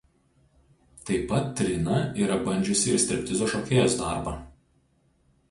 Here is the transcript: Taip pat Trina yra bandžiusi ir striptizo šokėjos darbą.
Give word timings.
Taip 1.09 1.27
pat 1.31 1.45
Trina 1.59 1.99
yra 2.23 2.39
bandžiusi 2.47 2.91
ir 2.95 2.99
striptizo 3.05 3.51
šokėjos 3.53 4.01
darbą. 4.03 4.35